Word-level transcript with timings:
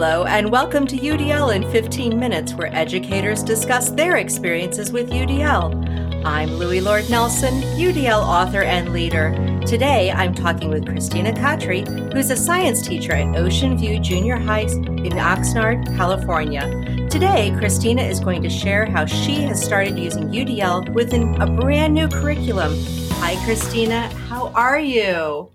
Hello, 0.00 0.24
and 0.24 0.50
welcome 0.50 0.86
to 0.86 0.96
UDL 0.96 1.54
in 1.54 1.70
15 1.70 2.18
Minutes, 2.18 2.54
where 2.54 2.74
educators 2.74 3.42
discuss 3.42 3.90
their 3.90 4.16
experiences 4.16 4.90
with 4.90 5.10
UDL. 5.10 6.24
I'm 6.24 6.48
Loui 6.48 6.82
Lord 6.82 7.10
Nelson, 7.10 7.60
UDL 7.76 8.22
author 8.22 8.62
and 8.62 8.94
leader. 8.94 9.34
Today, 9.66 10.10
I'm 10.10 10.34
talking 10.34 10.70
with 10.70 10.86
Christina 10.86 11.32
Catry, 11.32 11.86
who's 12.14 12.30
a 12.30 12.36
science 12.38 12.80
teacher 12.80 13.12
at 13.12 13.36
Ocean 13.36 13.76
View 13.76 14.00
Junior 14.00 14.38
High 14.38 14.60
in 14.60 15.18
Oxnard, 15.18 15.84
California. 15.98 16.62
Today, 17.10 17.54
Christina 17.58 18.00
is 18.00 18.20
going 18.20 18.42
to 18.42 18.48
share 18.48 18.86
how 18.86 19.04
she 19.04 19.42
has 19.42 19.62
started 19.62 19.98
using 19.98 20.30
UDL 20.30 20.94
within 20.94 21.38
a 21.42 21.46
brand 21.46 21.92
new 21.92 22.08
curriculum. 22.08 22.72
Hi, 23.18 23.36
Christina. 23.44 24.08
How 24.30 24.46
are 24.54 24.80
you? 24.80 25.50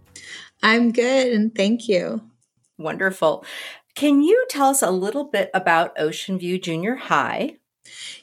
I'm 0.61 0.91
good, 0.91 1.33
and 1.33 1.55
thank 1.55 1.89
you. 1.89 2.21
Wonderful. 2.77 3.43
Can 3.95 4.21
you 4.21 4.45
tell 4.49 4.67
us 4.67 4.81
a 4.81 4.91
little 4.91 5.23
bit 5.23 5.49
about 5.53 5.97
Ocean 5.97 6.37
View 6.37 6.59
Junior 6.59 6.95
High? 6.95 7.57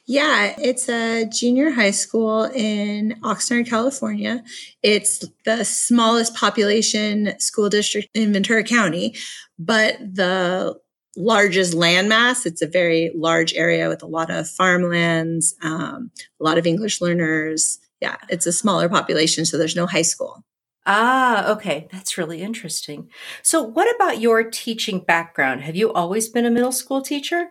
Yeah, 0.04 0.54
it's 0.58 0.88
a 0.88 1.24
junior 1.24 1.70
high 1.70 1.92
school 1.92 2.44
in 2.54 3.18
Oxnard, 3.22 3.68
California. 3.68 4.44
It's 4.82 5.24
the 5.46 5.64
smallest 5.64 6.34
population 6.34 7.38
school 7.38 7.70
district 7.70 8.08
in 8.12 8.34
Ventura 8.34 8.64
County, 8.64 9.14
but 9.58 9.96
the 10.00 10.78
largest 11.16 11.72
landmass. 11.72 12.44
It's 12.44 12.60
a 12.60 12.66
very 12.66 13.10
large 13.14 13.54
area 13.54 13.88
with 13.88 14.02
a 14.02 14.06
lot 14.06 14.30
of 14.30 14.50
farmlands, 14.50 15.54
um, 15.62 16.10
a 16.38 16.44
lot 16.44 16.58
of 16.58 16.66
English 16.66 17.00
learners. 17.00 17.78
Yeah, 18.00 18.16
it's 18.28 18.46
a 18.46 18.52
smaller 18.52 18.90
population, 18.90 19.46
so 19.46 19.56
there's 19.56 19.76
no 19.76 19.86
high 19.86 20.02
school. 20.02 20.44
Ah, 20.84 21.52
okay. 21.52 21.88
That's 21.92 22.18
really 22.18 22.42
interesting. 22.42 23.08
So, 23.42 23.62
what 23.62 23.94
about 23.94 24.20
your 24.20 24.42
teaching 24.42 25.00
background? 25.00 25.62
Have 25.62 25.76
you 25.76 25.92
always 25.92 26.28
been 26.28 26.44
a 26.44 26.50
middle 26.50 26.72
school 26.72 27.02
teacher? 27.02 27.50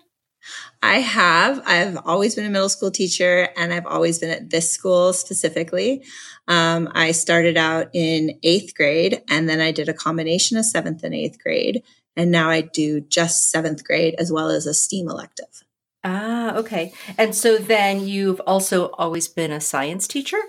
I 0.81 0.95
have. 0.99 1.61
I've 1.65 1.97
always 2.05 2.35
been 2.35 2.45
a 2.45 2.49
middle 2.49 2.69
school 2.69 2.91
teacher 2.91 3.49
and 3.55 3.71
I've 3.73 3.85
always 3.85 4.19
been 4.19 4.31
at 4.31 4.49
this 4.49 4.71
school 4.71 5.13
specifically. 5.13 6.03
Um, 6.47 6.89
I 6.93 7.11
started 7.11 7.57
out 7.57 7.89
in 7.93 8.39
eighth 8.43 8.73
grade 8.75 9.21
and 9.29 9.47
then 9.47 9.61
I 9.61 9.71
did 9.71 9.87
a 9.87 9.93
combination 9.93 10.57
of 10.57 10.65
seventh 10.65 11.03
and 11.03 11.13
eighth 11.13 11.37
grade. 11.41 11.83
And 12.17 12.31
now 12.31 12.49
I 12.49 12.61
do 12.61 13.01
just 13.01 13.51
seventh 13.51 13.83
grade 13.83 14.15
as 14.17 14.31
well 14.31 14.49
as 14.49 14.65
a 14.65 14.73
STEAM 14.73 15.07
elective. 15.07 15.63
Ah, 16.03 16.55
okay. 16.55 16.93
And 17.17 17.35
so 17.35 17.57
then 17.57 18.07
you've 18.07 18.41
also 18.41 18.89
always 18.93 19.27
been 19.27 19.51
a 19.51 19.61
science 19.61 20.07
teacher? 20.07 20.39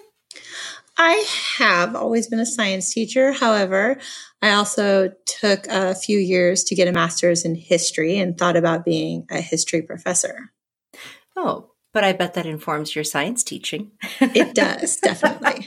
I 0.98 1.24
have 1.58 1.96
always 1.96 2.28
been 2.28 2.40
a 2.40 2.46
science 2.46 2.92
teacher. 2.92 3.32
However, 3.32 3.98
I 4.42 4.50
also 4.52 5.12
took 5.26 5.66
a 5.68 5.94
few 5.94 6.18
years 6.18 6.64
to 6.64 6.74
get 6.74 6.88
a 6.88 6.92
master's 6.92 7.44
in 7.44 7.54
history 7.54 8.18
and 8.18 8.36
thought 8.36 8.56
about 8.56 8.84
being 8.84 9.26
a 9.30 9.40
history 9.40 9.82
professor. 9.82 10.50
Oh, 11.36 11.70
but 11.94 12.04
I 12.04 12.12
bet 12.12 12.34
that 12.34 12.46
informs 12.46 12.94
your 12.94 13.04
science 13.04 13.42
teaching. 13.42 13.92
it 14.20 14.54
does, 14.54 14.96
definitely. 14.96 15.66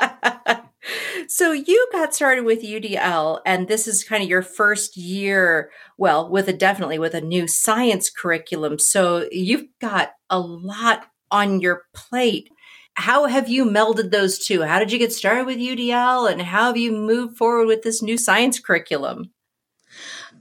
so 1.28 1.52
you 1.52 1.88
got 1.92 2.14
started 2.14 2.46
with 2.46 2.64
UDL 2.64 3.42
and 3.46 3.68
this 3.68 3.88
is 3.88 4.04
kind 4.04 4.24
of 4.24 4.30
your 4.30 4.42
first 4.42 4.98
year, 4.98 5.72
well, 5.98 6.30
with 6.30 6.48
a 6.48 6.54
definitely 6.54 7.00
with 7.00 7.14
a 7.14 7.22
new 7.22 7.48
science 7.48 8.10
curriculum. 8.10 8.80
So 8.80 9.28
you've 9.32 9.66
got 9.82 10.12
a 10.30 10.40
lot 10.40 11.08
on 11.32 11.60
your 11.60 11.84
plate 11.94 12.50
how 12.96 13.26
have 13.26 13.50
you 13.50 13.66
melded 13.66 14.12
those 14.12 14.40
two? 14.40 14.62
How 14.64 14.80
did 14.80 14.92
you 14.92 14.98
get 14.98 15.14
started 15.14 15.46
with 15.46 15.58
UDL 15.58 16.32
and 16.32 16.42
how 16.42 16.68
have 16.68 16.78
you 16.78 16.92
moved 16.92 17.38
forward 17.38 17.68
with 17.68 17.84
this 17.84 18.02
new 18.02 18.18
science 18.18 18.60
curriculum? 18.60 19.32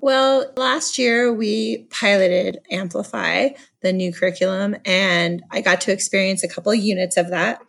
Well, 0.00 0.52
last 0.56 0.98
year 0.98 1.32
we 1.32 1.86
piloted 1.90 2.58
Amplify, 2.70 3.50
the 3.80 3.92
new 3.92 4.12
curriculum, 4.12 4.76
and 4.84 5.42
I 5.50 5.62
got 5.62 5.80
to 5.82 5.92
experience 5.92 6.44
a 6.44 6.48
couple 6.48 6.72
of 6.72 6.78
units 6.78 7.16
of 7.16 7.30
that. 7.30 7.60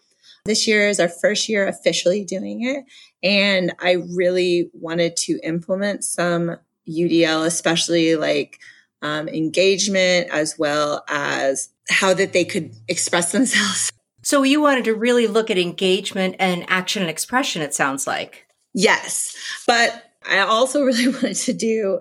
This 0.43 0.67
year 0.67 0.89
is 0.89 0.99
our 0.99 1.07
first 1.07 1.49
year 1.49 1.67
officially 1.67 2.23
doing 2.23 2.63
it, 2.63 2.83
and 3.23 3.73
I 3.79 4.03
really 4.15 4.69
wanted 4.73 5.15
to 5.17 5.39
implement 5.43 6.03
some 6.03 6.57
UDL, 6.87 7.45
especially 7.45 8.15
like 8.15 8.59
um, 9.01 9.27
engagement 9.29 10.29
as 10.29 10.59
well 10.59 11.03
as 11.07 11.69
how 11.89 12.13
that 12.13 12.33
they 12.33 12.45
could 12.45 12.75
express 12.87 13.31
themselves 13.31 13.91
so 14.25 14.41
you 14.41 14.59
wanted 14.59 14.85
to 14.85 14.95
really 14.95 15.27
look 15.27 15.51
at 15.51 15.59
engagement 15.59 16.37
and 16.39 16.65
action 16.67 17.03
and 17.03 17.11
expression, 17.11 17.61
it 17.61 17.75
sounds 17.75 18.07
like. 18.07 18.47
Yes. 18.73 19.37
But 19.67 20.03
I 20.27 20.39
also 20.39 20.81
really 20.83 21.09
wanted 21.09 21.35
to 21.35 21.53
do 21.53 21.99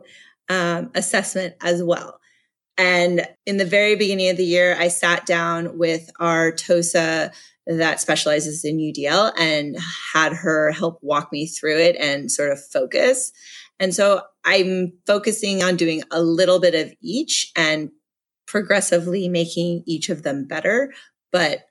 um, 0.48 0.90
assessment 0.94 1.54
as 1.62 1.82
well. 1.82 2.18
And 2.78 3.28
in 3.44 3.58
the 3.58 3.66
very 3.66 3.94
beginning 3.94 4.30
of 4.30 4.38
the 4.38 4.44
year, 4.44 4.74
I 4.74 4.88
sat 4.88 5.26
down 5.26 5.76
with 5.76 6.10
our 6.18 6.50
TOSA 6.50 7.30
that 7.66 8.00
specializes 8.00 8.64
in 8.64 8.78
UDL 8.78 9.38
and 9.38 9.76
had 10.14 10.32
her 10.32 10.72
help 10.72 11.00
walk 11.02 11.30
me 11.30 11.46
through 11.46 11.76
it 11.76 11.94
and 11.96 12.32
sort 12.32 12.52
of 12.52 12.64
focus. 12.64 13.32
And 13.78 13.94
so 13.94 14.22
I'm 14.46 14.94
focusing 15.06 15.62
on 15.62 15.76
doing 15.76 16.02
a 16.10 16.22
little 16.22 16.58
bit 16.58 16.74
of 16.74 16.90
each 17.02 17.52
and 17.54 17.90
progressively 18.46 19.28
making 19.28 19.82
each 19.86 20.08
of 20.08 20.22
them 20.22 20.46
better. 20.46 20.94
But 21.30 21.66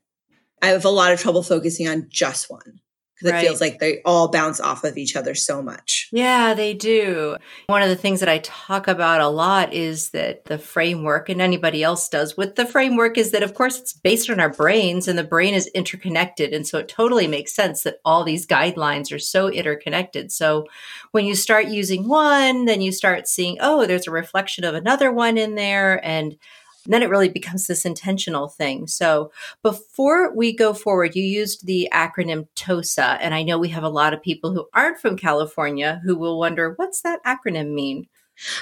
I 0.63 0.67
have 0.67 0.85
a 0.85 0.89
lot 0.89 1.11
of 1.11 1.19
trouble 1.19 1.43
focusing 1.43 1.89
on 1.89 2.07
just 2.09 2.49
one 2.49 2.79
because 3.15 3.33
right. 3.33 3.43
it 3.43 3.47
feels 3.47 3.61
like 3.61 3.79
they 3.79 4.01
all 4.03 4.29
bounce 4.29 4.61
off 4.61 4.85
of 4.85 4.97
each 4.97 5.17
other 5.17 5.35
so 5.35 5.61
much. 5.61 6.07
Yeah, 6.11 6.53
they 6.53 6.73
do. 6.73 7.35
One 7.67 7.81
of 7.81 7.89
the 7.89 7.97
things 7.97 8.21
that 8.21 8.29
I 8.29 8.39
talk 8.39 8.87
about 8.87 9.19
a 9.19 9.27
lot 9.27 9.73
is 9.73 10.11
that 10.11 10.45
the 10.45 10.57
framework, 10.57 11.27
and 11.27 11.41
anybody 11.41 11.83
else 11.83 12.07
does 12.07 12.37
with 12.37 12.55
the 12.55 12.65
framework, 12.65 13.17
is 13.17 13.31
that 13.31 13.43
of 13.43 13.53
course 13.53 13.77
it's 13.77 13.91
based 13.91 14.29
on 14.29 14.39
our 14.39 14.49
brains 14.49 15.09
and 15.09 15.19
the 15.19 15.23
brain 15.23 15.53
is 15.53 15.67
interconnected. 15.67 16.53
And 16.53 16.65
so 16.65 16.79
it 16.79 16.87
totally 16.87 17.27
makes 17.27 17.53
sense 17.53 17.83
that 17.83 17.99
all 18.05 18.23
these 18.23 18.47
guidelines 18.47 19.13
are 19.13 19.19
so 19.19 19.49
interconnected. 19.49 20.31
So 20.31 20.65
when 21.11 21.25
you 21.25 21.35
start 21.35 21.67
using 21.67 22.07
one, 22.07 22.65
then 22.65 22.79
you 22.79 22.93
start 22.93 23.27
seeing, 23.27 23.57
oh, 23.59 23.85
there's 23.85 24.07
a 24.07 24.11
reflection 24.11 24.63
of 24.63 24.75
another 24.75 25.11
one 25.11 25.37
in 25.37 25.55
there. 25.55 25.99
And 26.05 26.37
and 26.85 26.93
then 26.93 27.03
it 27.03 27.09
really 27.09 27.29
becomes 27.29 27.67
this 27.67 27.85
intentional 27.85 28.47
thing. 28.47 28.87
So 28.87 29.31
before 29.61 30.35
we 30.35 30.55
go 30.55 30.73
forward, 30.73 31.15
you 31.15 31.23
used 31.23 31.65
the 31.65 31.89
acronym 31.93 32.47
TOSA. 32.55 33.17
And 33.21 33.33
I 33.33 33.43
know 33.43 33.57
we 33.57 33.69
have 33.69 33.83
a 33.83 33.89
lot 33.89 34.13
of 34.13 34.21
people 34.21 34.53
who 34.53 34.67
aren't 34.73 34.99
from 34.99 35.17
California 35.17 36.01
who 36.03 36.17
will 36.17 36.39
wonder, 36.39 36.73
what's 36.75 37.01
that 37.01 37.23
acronym 37.23 37.73
mean? 37.73 38.07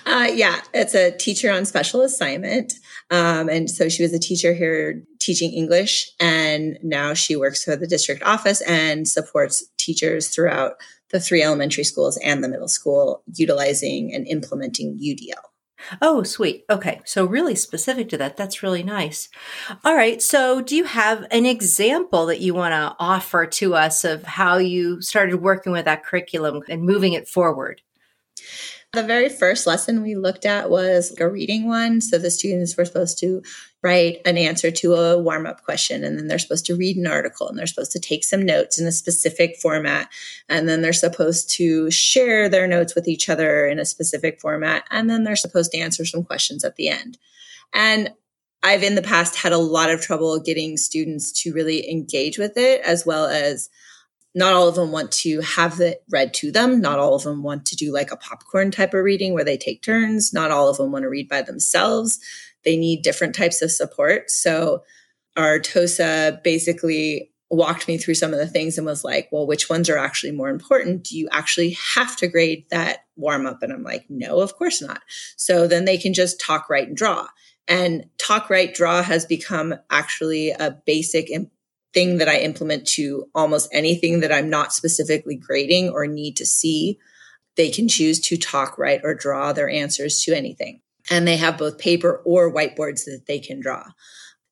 Uh, 0.05 0.27
yeah, 0.33 0.59
it's 0.73 0.93
a 0.93 1.11
teacher 1.11 1.51
on 1.51 1.65
special 1.65 2.01
assignment. 2.01 2.73
Um, 3.09 3.49
and 3.49 3.69
so 3.69 3.89
she 3.89 4.03
was 4.03 4.13
a 4.13 4.19
teacher 4.19 4.53
here 4.53 5.01
teaching 5.19 5.53
English, 5.53 6.11
and 6.19 6.77
now 6.83 7.13
she 7.13 7.35
works 7.35 7.63
for 7.63 7.75
the 7.75 7.87
district 7.87 8.21
office 8.23 8.61
and 8.61 9.07
supports 9.07 9.65
teachers 9.77 10.27
throughout 10.27 10.73
the 11.11 11.19
three 11.19 11.41
elementary 11.41 11.83
schools 11.83 12.17
and 12.17 12.43
the 12.43 12.49
middle 12.49 12.67
school 12.67 13.23
utilizing 13.35 14.13
and 14.13 14.27
implementing 14.27 14.97
UDL. 14.97 15.50
Oh, 16.01 16.23
sweet. 16.23 16.65
Okay. 16.69 17.01
So, 17.05 17.25
really 17.25 17.55
specific 17.55 18.09
to 18.09 18.17
that. 18.17 18.37
That's 18.37 18.63
really 18.63 18.83
nice. 18.83 19.29
All 19.83 19.95
right. 19.95 20.21
So, 20.21 20.61
do 20.61 20.75
you 20.75 20.85
have 20.85 21.25
an 21.31 21.45
example 21.45 22.25
that 22.27 22.39
you 22.41 22.53
want 22.53 22.73
to 22.73 22.95
offer 22.99 23.45
to 23.45 23.75
us 23.75 24.03
of 24.03 24.23
how 24.23 24.57
you 24.57 25.01
started 25.01 25.41
working 25.41 25.71
with 25.71 25.85
that 25.85 26.03
curriculum 26.03 26.61
and 26.69 26.83
moving 26.83 27.13
it 27.13 27.27
forward? 27.27 27.81
The 28.93 29.03
very 29.03 29.29
first 29.29 29.65
lesson 29.65 30.01
we 30.01 30.15
looked 30.15 30.45
at 30.45 30.69
was 30.69 31.15
a 31.17 31.25
reading 31.29 31.65
one. 31.65 32.01
So 32.01 32.17
the 32.17 32.29
students 32.29 32.75
were 32.75 32.83
supposed 32.83 33.17
to 33.19 33.41
write 33.81 34.21
an 34.25 34.37
answer 34.37 34.69
to 34.69 34.95
a 34.95 35.17
warm 35.17 35.45
up 35.45 35.63
question, 35.63 36.03
and 36.03 36.19
then 36.19 36.27
they're 36.27 36.37
supposed 36.37 36.65
to 36.65 36.75
read 36.75 36.97
an 36.97 37.07
article, 37.07 37.47
and 37.47 37.57
they're 37.57 37.67
supposed 37.67 37.93
to 37.93 38.01
take 38.01 38.25
some 38.25 38.45
notes 38.45 38.79
in 38.79 38.85
a 38.85 38.91
specific 38.91 39.55
format, 39.61 40.09
and 40.49 40.67
then 40.67 40.81
they're 40.81 40.91
supposed 40.91 41.49
to 41.51 41.89
share 41.89 42.49
their 42.49 42.67
notes 42.67 42.93
with 42.93 43.07
each 43.07 43.29
other 43.29 43.65
in 43.65 43.79
a 43.79 43.85
specific 43.85 44.41
format, 44.41 44.83
and 44.91 45.09
then 45.09 45.23
they're 45.23 45.37
supposed 45.37 45.71
to 45.71 45.79
answer 45.79 46.03
some 46.03 46.25
questions 46.25 46.65
at 46.65 46.75
the 46.75 46.89
end. 46.89 47.17
And 47.73 48.11
I've 48.61 48.83
in 48.83 48.95
the 48.95 49.01
past 49.01 49.37
had 49.37 49.53
a 49.53 49.57
lot 49.57 49.89
of 49.89 50.01
trouble 50.01 50.37
getting 50.39 50.75
students 50.75 51.31
to 51.43 51.53
really 51.53 51.89
engage 51.89 52.37
with 52.37 52.57
it, 52.57 52.81
as 52.81 53.05
well 53.05 53.25
as 53.25 53.69
not 54.33 54.53
all 54.53 54.67
of 54.67 54.75
them 54.75 54.91
want 54.91 55.11
to 55.11 55.41
have 55.41 55.79
it 55.79 56.03
read 56.09 56.33
to 56.35 56.51
them. 56.51 56.79
Not 56.79 56.99
all 56.99 57.15
of 57.15 57.23
them 57.23 57.43
want 57.43 57.65
to 57.67 57.75
do 57.75 57.93
like 57.93 58.11
a 58.11 58.17
popcorn 58.17 58.71
type 58.71 58.93
of 58.93 59.03
reading 59.03 59.33
where 59.33 59.43
they 59.43 59.57
take 59.57 59.81
turns. 59.81 60.31
Not 60.33 60.51
all 60.51 60.69
of 60.69 60.77
them 60.77 60.91
want 60.91 61.03
to 61.03 61.09
read 61.09 61.27
by 61.27 61.41
themselves. 61.41 62.19
They 62.63 62.77
need 62.77 63.01
different 63.01 63.35
types 63.35 63.61
of 63.61 63.71
support. 63.71 64.29
So 64.29 64.83
our 65.35 65.59
TOSA 65.59 66.41
basically 66.43 67.31
walked 67.49 67.87
me 67.87 67.97
through 67.97 68.13
some 68.13 68.31
of 68.33 68.39
the 68.39 68.47
things 68.47 68.77
and 68.77 68.87
was 68.87 69.03
like, 69.03 69.27
well, 69.31 69.45
which 69.45 69.69
ones 69.69 69.89
are 69.89 69.97
actually 69.97 70.31
more 70.31 70.49
important? 70.49 71.03
Do 71.03 71.17
you 71.17 71.27
actually 71.31 71.75
have 71.95 72.15
to 72.17 72.27
grade 72.27 72.65
that 72.71 72.99
warm 73.17 73.45
up? 73.45 73.61
And 73.61 73.73
I'm 73.73 73.83
like, 73.83 74.05
no, 74.09 74.39
of 74.39 74.55
course 74.55 74.81
not. 74.81 75.01
So 75.35 75.67
then 75.67 75.83
they 75.83 75.97
can 75.97 76.13
just 76.13 76.39
talk, 76.39 76.69
write, 76.69 76.87
and 76.87 76.95
draw. 76.95 77.27
And 77.67 78.05
talk, 78.17 78.49
write, 78.49 78.73
draw 78.73 79.03
has 79.03 79.25
become 79.25 79.75
actually 79.89 80.51
a 80.51 80.77
basic 80.85 81.29
thing 81.93 82.17
that 82.19 82.29
I 82.29 82.39
implement 82.39 82.87
to 82.87 83.25
almost 83.35 83.69
anything 83.73 84.21
that 84.21 84.31
I'm 84.31 84.49
not 84.49 84.73
specifically 84.73 85.35
grading 85.35 85.89
or 85.89 86.07
need 86.07 86.37
to 86.37 86.45
see. 86.45 86.97
They 87.57 87.69
can 87.69 87.87
choose 87.87 88.19
to 88.21 88.37
talk, 88.37 88.77
write, 88.77 89.01
or 89.03 89.13
draw 89.13 89.51
their 89.53 89.69
answers 89.69 90.21
to 90.23 90.33
anything. 90.35 90.81
and 91.09 91.27
they 91.27 91.37
have 91.37 91.57
both 91.57 91.77
paper 91.79 92.21
or 92.25 92.53
whiteboards 92.53 93.05
that 93.05 93.23
they 93.27 93.39
can 93.39 93.59
draw. 93.59 93.83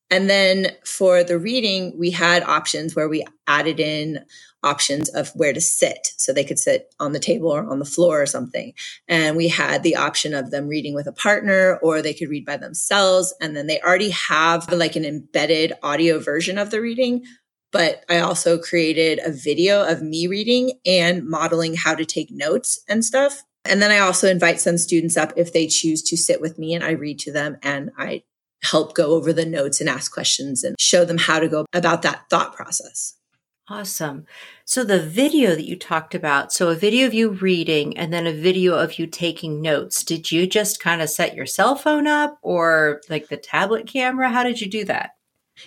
And 0.10 0.30
then 0.30 0.72
for 0.84 1.24
the 1.24 1.38
reading, 1.38 1.94
we 1.98 2.10
had 2.10 2.42
options 2.44 2.96
where 2.96 3.08
we 3.08 3.24
added 3.48 3.80
in 3.80 4.26
options 4.64 5.10
of 5.10 5.30
where 5.36 5.54
to 5.54 5.62
sit. 5.62 6.14
So 6.18 6.34
they 6.34 6.44
could 6.44 6.60
sit 6.60 6.94
on 7.00 7.14
the 7.14 7.20
table 7.20 7.50
or 7.50 7.70
on 7.70 7.80
the 7.80 7.86
floor 7.86 8.22
or 8.22 8.26
something. 8.26 8.74
And 9.08 9.38
we 9.38 9.48
had 9.48 9.84
the 9.84 9.96
option 9.96 10.34
of 10.34 10.52
them 10.52 10.68
reading 10.68 10.94
with 10.94 11.08
a 11.08 11.14
partner 11.14 11.80
or 11.82 12.02
they 12.02 12.14
could 12.14 12.30
read 12.30 12.46
by 12.46 12.58
themselves. 12.58 13.34
And 13.42 13.56
then 13.56 13.68
they 13.68 13.80
already 13.82 14.10
have 14.12 14.72
like 14.72 14.96
an 14.96 15.06
embedded 15.06 15.74
audio 15.84 16.20
version 16.20 16.58
of 16.58 16.72
the 16.72 16.82
reading. 16.82 17.24
But 17.72 18.04
I 18.10 18.20
also 18.20 18.58
created 18.58 19.20
a 19.24 19.32
video 19.32 19.88
of 19.88 20.02
me 20.02 20.28
reading 20.28 20.80
and 20.86 21.28
modeling 21.28 21.76
how 21.76 21.96
to 21.96 22.06
take 22.06 22.30
notes 22.32 22.84
and 22.90 23.06
stuff. 23.06 23.44
And 23.66 23.82
then 23.82 23.92
I 23.92 24.00
also 24.00 24.28
invite 24.28 24.60
some 24.60 24.78
students 24.78 25.18
up 25.18 25.34
if 25.36 25.54
they 25.54 25.68
choose 25.68 26.02
to 26.04 26.18
sit 26.18 26.42
with 26.42 26.58
me 26.58 26.74
and 26.74 26.84
I 26.84 26.92
read 26.92 27.20
to 27.20 27.32
them 27.32 27.58
and 27.62 27.92
I 27.98 28.24
help 28.64 28.96
go 28.96 29.12
over 29.12 29.32
the 29.32 29.46
notes 29.46 29.80
and 29.80 29.90
ask 29.90 30.12
questions 30.12 30.64
and 30.64 30.76
show 30.80 31.06
them 31.06 31.18
how 31.18 31.40
to 31.40 31.48
go 31.48 31.66
about 31.74 32.02
that 32.02 32.24
thought 32.30 32.56
process. 32.56 33.19
Awesome. 33.72 34.26
So 34.66 34.84
the 34.84 35.00
video 35.00 35.52
that 35.52 35.68
you 35.68 35.76
talked 35.76 36.16
about, 36.16 36.52
so 36.52 36.70
a 36.70 36.76
video 36.76 37.06
of 37.06 37.14
you 37.14 37.30
reading 37.30 37.96
and 37.96 38.12
then 38.12 38.26
a 38.26 38.34
video 38.34 38.74
of 38.74 38.98
you 38.98 39.06
taking 39.06 39.62
notes. 39.62 40.04
Did 40.04 40.32
you 40.32 40.48
just 40.48 40.80
kind 40.80 41.04
of 41.04 41.10
set 41.10 41.36
your 41.36 41.46
cell 41.46 41.76
phone 41.76 42.08
up 42.08 42.40
or 42.42 43.02
like 43.10 43.28
the 43.28 43.38
tablet 43.38 43.86
camera? 43.86 44.30
How 44.30 44.44
did 44.44 44.60
you 44.60 44.68
do 44.68 44.86
that? 44.86 45.12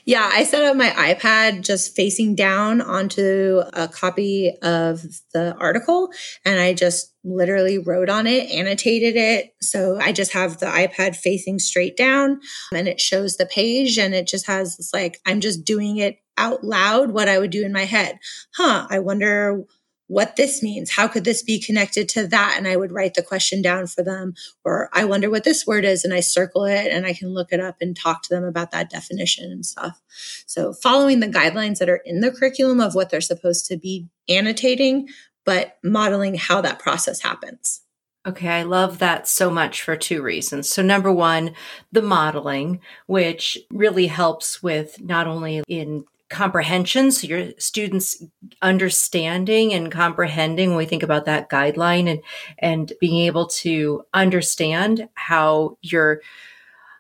Yeah, 0.05 0.29
I 0.33 0.45
set 0.45 0.65
up 0.65 0.77
my 0.77 0.89
iPad 0.89 1.65
just 1.65 1.95
facing 1.95 2.35
down 2.35 2.81
onto 2.81 3.63
a 3.73 3.87
copy 3.89 4.53
of 4.63 5.03
the 5.35 5.55
article 5.59 6.11
and 6.45 6.59
I 6.59 6.73
just 6.73 7.13
literally 7.25 7.79
wrote 7.79 8.09
on 8.09 8.27
it, 8.27 8.51
annotated 8.51 9.17
it. 9.17 9.55
So 9.61 9.99
I 10.01 10.13
just 10.13 10.33
have 10.33 10.59
the 10.59 10.67
iPad 10.67 11.15
facing 11.15 11.59
straight 11.59 11.97
down 11.97 12.41
and 12.75 12.89
it 12.89 13.01
shows 13.01 13.37
the 13.37 13.47
page 13.47 13.99
and 13.99 14.15
it 14.15 14.27
just 14.27 14.47
has 14.47 14.77
this 14.77 14.93
like, 14.93 15.21
I'm 15.27 15.41
just 15.41 15.65
doing 15.65 15.99
it 15.99 16.17
out 16.37 16.65
loud 16.65 17.11
what 17.11 17.29
I 17.29 17.39
would 17.39 17.51
do 17.51 17.65
in 17.65 17.73
my 17.73 17.85
head. 17.85 18.19
Huh, 18.55 18.87
I 18.91 18.99
wonder 18.99 19.65
what 20.13 20.37
this 20.37 20.63
means. 20.63 20.91
How 20.91 21.09
could 21.09 21.25
this 21.25 21.43
be 21.43 21.59
connected 21.59 22.07
to 22.11 22.27
that? 22.27 22.57
And 22.59 22.69
I 22.69 22.77
would 22.77 22.93
write 22.93 23.15
the 23.15 23.23
question 23.23 23.63
down 23.63 23.87
for 23.87 24.03
them. 24.03 24.35
Or 24.63 24.91
I 24.93 25.05
wonder 25.05 25.31
what 25.31 25.45
this 25.45 25.67
word 25.67 25.87
is. 25.87 26.05
And 26.05 26.13
I 26.13 26.21
circle 26.21 26.65
it 26.65 26.93
and 26.93 27.07
I 27.07 27.15
can 27.15 27.33
look 27.33 27.51
it 27.51 27.61
up 27.61 27.77
and 27.81 27.97
talk 27.97 28.23
to 28.25 28.29
them 28.29 28.45
about 28.45 28.73
that 28.73 28.91
definition 28.91 29.51
and 29.51 29.65
stuff. 29.65 30.03
So 30.47 30.75
following 30.75 31.21
the 31.21 31.29
guidelines 31.29 31.79
that 31.79 31.89
are 31.89 32.03
in 32.05 32.21
the 32.21 32.31
curriculum 32.31 32.79
of 32.79 32.95
what 32.95 33.09
they're 33.09 33.23
supposed 33.23 33.65
to 33.67 33.79
be 33.79 34.07
annotating, 34.29 35.09
but 35.47 35.79
modeling 35.83 36.35
how 36.35 36.61
that 36.61 36.79
process 36.79 37.23
happens. 37.23 37.81
Okay, 38.25 38.49
I 38.49 38.63
love 38.63 38.99
that 38.99 39.27
so 39.27 39.51
much 39.51 39.83
for 39.83 39.97
two 39.97 40.23
reasons. 40.23 40.69
So, 40.69 40.81
number 40.81 41.11
one, 41.11 41.55
the 41.91 42.03
modeling, 42.03 42.81
which 43.07 43.59
really 43.69 44.07
helps 44.07 44.63
with 44.63 45.01
not 45.01 45.27
only 45.27 45.65
in 45.67 46.05
comprehension. 46.33 47.13
So 47.13 47.27
your 47.27 47.53
students 47.59 48.25
understanding 48.63 49.73
and 49.73 49.93
comprehending 49.93 50.71
when 50.71 50.79
we 50.79 50.87
think 50.87 51.03
about 51.03 51.27
that 51.27 51.51
guideline 51.51 52.11
and 52.11 52.23
and 52.59 52.93
being 53.01 53.25
able 53.27 53.47
to 53.47 54.03
understand 54.15 55.09
how 55.15 55.77
you're 55.83 56.23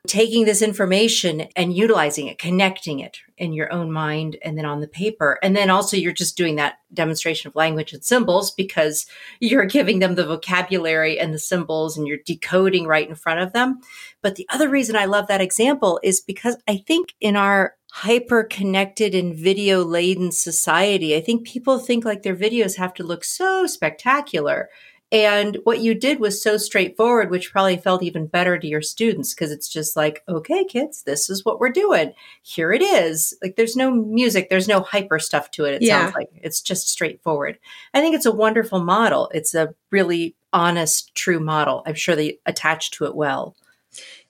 taking 0.08 0.44
this 0.44 0.62
information 0.62 1.42
and 1.54 1.76
utilizing 1.76 2.26
it 2.26 2.38
connecting 2.38 2.98
it 2.98 3.18
in 3.38 3.52
your 3.52 3.72
own 3.72 3.90
mind 3.90 4.36
and 4.42 4.58
then 4.58 4.64
on 4.64 4.80
the 4.80 4.88
paper. 4.88 5.38
And 5.42 5.56
then 5.56 5.70
also 5.70 5.96
you're 5.96 6.12
just 6.12 6.36
doing 6.36 6.56
that 6.56 6.74
demonstration 6.92 7.48
of 7.48 7.56
language 7.56 7.92
and 7.92 8.04
symbols 8.04 8.50
because 8.50 9.06
you're 9.40 9.64
giving 9.64 10.00
them 10.00 10.16
the 10.16 10.26
vocabulary 10.26 11.18
and 11.18 11.32
the 11.32 11.38
symbols 11.38 11.96
and 11.96 12.06
you're 12.06 12.18
decoding 12.26 12.86
right 12.86 13.08
in 13.08 13.14
front 13.14 13.40
of 13.40 13.52
them. 13.52 13.80
But 14.22 14.34
the 14.34 14.46
other 14.52 14.68
reason 14.68 14.96
i 14.96 15.04
love 15.04 15.28
that 15.28 15.40
example 15.40 15.98
is 16.02 16.20
because 16.20 16.56
i 16.68 16.76
think 16.76 17.14
in 17.20 17.36
our 17.36 17.74
hyper 17.94 18.42
connected 18.42 19.14
and 19.14 19.34
video 19.34 19.84
laden 19.84 20.32
society. 20.32 21.14
I 21.14 21.20
think 21.20 21.46
people 21.46 21.78
think 21.78 22.06
like 22.06 22.22
their 22.22 22.34
videos 22.34 22.78
have 22.78 22.94
to 22.94 23.04
look 23.04 23.22
so 23.22 23.66
spectacular. 23.66 24.70
And 25.12 25.58
what 25.64 25.80
you 25.80 25.94
did 25.94 26.18
was 26.18 26.42
so 26.42 26.56
straightforward, 26.56 27.30
which 27.30 27.52
probably 27.52 27.76
felt 27.76 28.02
even 28.02 28.28
better 28.28 28.58
to 28.58 28.66
your 28.66 28.80
students 28.80 29.34
because 29.34 29.52
it's 29.52 29.68
just 29.68 29.94
like, 29.94 30.24
okay, 30.26 30.64
kids, 30.64 31.02
this 31.02 31.28
is 31.28 31.44
what 31.44 31.60
we're 31.60 31.68
doing. 31.68 32.14
Here 32.40 32.72
it 32.72 32.80
is. 32.80 33.34
Like 33.42 33.56
there's 33.56 33.76
no 33.76 33.90
music, 33.90 34.48
there's 34.48 34.68
no 34.68 34.80
hyper 34.80 35.18
stuff 35.18 35.50
to 35.50 35.66
it. 35.66 35.74
It 35.74 35.82
yeah. 35.82 36.00
sounds 36.00 36.14
like 36.14 36.30
it's 36.32 36.62
just 36.62 36.88
straightforward. 36.88 37.58
I 37.92 38.00
think 38.00 38.14
it's 38.14 38.24
a 38.24 38.32
wonderful 38.32 38.82
model. 38.82 39.30
It's 39.34 39.54
a 39.54 39.74
really 39.90 40.34
honest, 40.54 41.14
true 41.14 41.40
model. 41.40 41.82
I'm 41.84 41.94
sure 41.94 42.16
they 42.16 42.38
attach 42.46 42.92
to 42.92 43.04
it 43.04 43.14
well. 43.14 43.54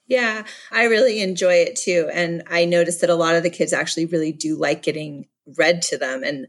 Yeah, 0.07 0.43
I 0.71 0.85
really 0.85 1.21
enjoy 1.21 1.55
it 1.55 1.75
too. 1.75 2.09
And 2.13 2.43
I 2.49 2.65
noticed 2.65 3.01
that 3.01 3.09
a 3.09 3.15
lot 3.15 3.35
of 3.35 3.43
the 3.43 3.49
kids 3.49 3.73
actually 3.73 4.05
really 4.05 4.31
do 4.31 4.57
like 4.57 4.83
getting 4.83 5.27
read 5.57 5.81
to 5.83 5.97
them. 5.97 6.23
And 6.23 6.47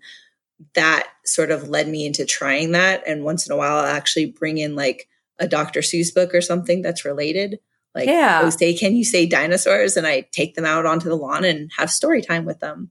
that 0.74 1.08
sort 1.24 1.50
of 1.50 1.68
led 1.68 1.88
me 1.88 2.06
into 2.06 2.24
trying 2.24 2.72
that. 2.72 3.02
And 3.06 3.24
once 3.24 3.46
in 3.46 3.52
a 3.52 3.56
while, 3.56 3.76
I'll 3.76 3.94
actually 3.94 4.26
bring 4.26 4.58
in 4.58 4.74
like 4.74 5.08
a 5.38 5.46
Dr. 5.46 5.80
Seuss 5.80 6.14
book 6.14 6.34
or 6.34 6.40
something 6.40 6.82
that's 6.82 7.04
related. 7.04 7.58
Like, 7.94 8.08
oh, 8.08 8.12
yeah. 8.12 8.40
oh, 8.42 8.50
say, 8.50 8.74
can 8.74 8.96
you 8.96 9.04
say 9.04 9.26
dinosaurs? 9.26 9.96
And 9.96 10.06
I 10.06 10.22
take 10.32 10.54
them 10.54 10.64
out 10.64 10.86
onto 10.86 11.08
the 11.08 11.14
lawn 11.14 11.44
and 11.44 11.70
have 11.76 11.90
story 11.90 12.22
time 12.22 12.44
with 12.44 12.60
them. 12.60 12.90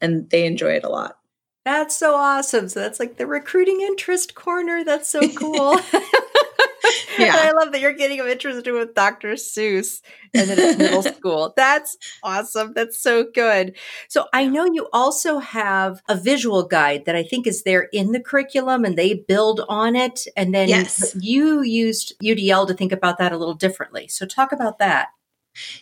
And 0.00 0.28
they 0.30 0.46
enjoy 0.46 0.72
it 0.72 0.84
a 0.84 0.90
lot. 0.90 1.16
That's 1.64 1.96
so 1.96 2.14
awesome. 2.16 2.68
So 2.68 2.80
that's 2.80 2.98
like 2.98 3.16
the 3.16 3.26
recruiting 3.26 3.80
interest 3.80 4.34
corner. 4.34 4.84
That's 4.84 5.08
so 5.08 5.26
cool. 5.28 5.78
yeah. 7.18 7.34
I 7.36 7.52
love 7.52 7.72
that 7.72 7.80
you're 7.80 7.92
getting 7.92 8.18
them 8.18 8.26
interested 8.26 8.72
with 8.72 8.94
Dr. 8.94 9.32
Seuss 9.32 10.00
and 10.34 10.48
then 10.48 10.58
it's 10.58 10.78
middle 10.78 11.02
school. 11.14 11.52
That's 11.56 11.96
awesome. 12.22 12.72
That's 12.74 12.98
so 12.98 13.24
good. 13.24 13.76
So 14.08 14.26
I 14.32 14.46
know 14.46 14.64
you 14.64 14.88
also 14.92 15.38
have 15.38 16.02
a 16.08 16.16
visual 16.16 16.64
guide 16.64 17.04
that 17.06 17.16
I 17.16 17.22
think 17.22 17.46
is 17.46 17.62
there 17.62 17.88
in 17.92 18.12
the 18.12 18.20
curriculum 18.20 18.84
and 18.84 18.96
they 18.96 19.14
build 19.14 19.62
on 19.68 19.96
it. 19.96 20.26
And 20.36 20.54
then 20.54 20.68
yes. 20.68 21.16
you 21.20 21.62
used 21.62 22.14
UDL 22.22 22.66
to 22.68 22.74
think 22.74 22.92
about 22.92 23.18
that 23.18 23.32
a 23.32 23.38
little 23.38 23.54
differently. 23.54 24.08
So 24.08 24.26
talk 24.26 24.52
about 24.52 24.78
that. 24.78 25.08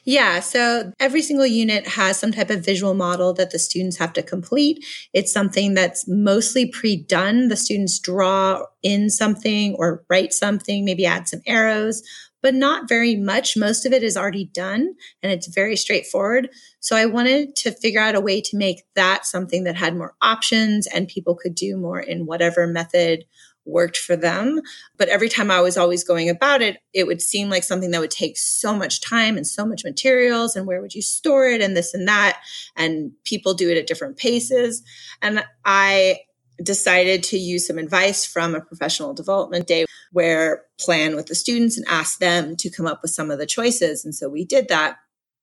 Yeah, 0.05 0.41
so 0.41 0.93
every 0.99 1.23
single 1.23 1.47
unit 1.47 1.87
has 1.87 2.19
some 2.19 2.33
type 2.33 2.51
of 2.51 2.65
visual 2.65 2.95
model 2.95 3.33
that 3.35 3.51
the 3.51 3.59
students 3.59 3.97
have 3.99 4.13
to 4.15 4.23
complete. 4.23 4.85
It's 5.13 5.33
something 5.33 5.75
that's 5.75 6.09
mostly 6.09 6.67
pre 6.67 6.97
done. 6.97 7.49
The 7.49 7.57
students 7.57 7.99
draw 7.99 8.65
in 8.83 9.11
something 9.11 9.75
or 9.77 10.05
write 10.09 10.33
something, 10.33 10.85
maybe 10.85 11.07
add 11.07 11.29
some 11.29 11.41
arrows, 11.47 12.03
but 12.43 12.55
not 12.55 12.89
very 12.89 13.15
much. 13.15 13.57
Most 13.57 13.87
of 13.87 13.93
it 13.93 14.03
is 14.03 14.17
already 14.17 14.47
done 14.47 14.95
and 15.23 15.31
it's 15.31 15.47
very 15.47 15.77
straightforward. 15.77 16.49
So 16.81 16.97
I 16.97 17.07
wanted 17.07 17.55
to 17.57 17.71
figure 17.71 18.00
out 18.00 18.15
a 18.15 18.21
way 18.21 18.41
to 18.41 18.57
make 18.57 18.83
that 18.95 19.27
something 19.27 19.65
that 19.65 19.77
had 19.77 19.97
more 19.97 20.15
options 20.23 20.87
and 20.87 21.07
people 21.07 21.37
could 21.37 21.55
do 21.55 21.77
more 21.77 22.00
in 22.00 22.27
whatever 22.27 22.67
method 22.67 23.25
worked 23.64 23.97
for 23.97 24.17
them. 24.17 24.61
But 24.97 25.09
every 25.09 25.29
time 25.29 25.50
I 25.50 25.61
was 25.61 25.76
always 25.76 26.05
going 26.05 26.29
about 26.29 26.62
it, 26.62 26.79
it 26.93 27.07
would 27.07 27.23
seem 27.23 27.49
like 27.49 27.64
something 27.64 27.90
that 27.90 28.00
would 28.00 28.11
take 28.11 28.37
so 28.37 28.75
much 28.75 29.00
time 29.00 29.37
and 29.37 29.47
so 29.47 29.64
much 29.67 29.85
materials. 29.85 30.57
And 30.57 30.67
where 30.67 30.81
would 30.81 30.95
you 30.95 31.02
store 31.02 31.47
it? 31.47 31.61
And 31.61 31.76
this 31.76 31.95
and 31.95 32.09
that. 32.09 32.40
And 32.76 33.12
people 33.25 33.55
do 33.55 33.71
it 33.71 33.76
at 33.76 33.87
different 33.87 34.17
paces. 34.17 34.83
And 35.23 35.45
I 35.64 36.21
decided 36.62 37.23
to 37.25 37.38
use 37.38 37.67
some 37.67 37.79
advice 37.79 38.25
from 38.26 38.55
a 38.55 38.61
professional 38.61 39.14
development 39.14 39.67
day 39.67 39.87
where 40.12 40.64
plan 40.79 41.17
with 41.17 41.26
the 41.26 41.35
students 41.35 41.76
and 41.76 41.87
ask 41.88 42.19
them 42.19 42.57
to 42.57 42.71
come 42.71 42.87
up 42.87 43.02
with 43.02 43.11
some 43.11 43.31
of 43.31 43.38
the 43.38 43.47
choices. 43.47 44.05
And 44.05 44.14
so 44.14 44.29
we 44.29 44.45
did 44.45 44.69
that. 44.69 44.99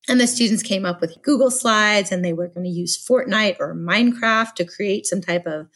And 0.09 0.21
the 0.21 0.27
students 0.27 0.63
came 0.63 0.85
up 0.85 1.01
with 1.01 1.21
Google 1.21 1.51
Slides 1.51 2.11
and 2.11 2.23
they 2.23 2.33
were 2.33 2.47
going 2.47 2.63
to 2.63 2.69
use 2.69 2.97
Fortnite 2.97 3.57
or 3.59 3.75
Minecraft 3.75 4.53
to 4.55 4.65
create 4.65 5.05
some 5.05 5.21
type 5.21 5.45
of 5.45 5.67